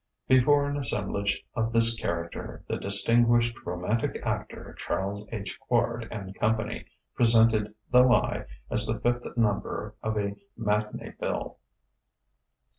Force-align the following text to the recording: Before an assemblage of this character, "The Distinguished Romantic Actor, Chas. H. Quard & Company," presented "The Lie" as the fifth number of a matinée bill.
Before 0.27 0.67
an 0.67 0.77
assemblage 0.77 1.45
of 1.53 1.73
this 1.73 1.95
character, 1.95 2.63
"The 2.67 2.77
Distinguished 2.77 3.55
Romantic 3.63 4.19
Actor, 4.25 4.73
Chas. 4.79 5.23
H. 5.31 5.59
Quard 5.69 6.09
& 6.35 6.39
Company," 6.39 6.87
presented 7.13 7.75
"The 7.91 8.01
Lie" 8.01 8.47
as 8.71 8.87
the 8.87 8.99
fifth 8.99 9.37
number 9.37 9.93
of 10.01 10.17
a 10.17 10.35
matinée 10.59 11.15
bill. 11.19 11.59